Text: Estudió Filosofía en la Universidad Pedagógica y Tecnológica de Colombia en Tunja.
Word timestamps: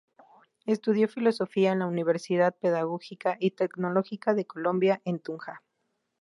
Estudió 0.65 1.07
Filosofía 1.07 1.71
en 1.73 1.77
la 1.77 1.85
Universidad 1.85 2.55
Pedagógica 2.57 3.37
y 3.39 3.51
Tecnológica 3.51 4.33
de 4.33 4.45
Colombia 4.47 4.99
en 5.05 5.19
Tunja. 5.19 5.61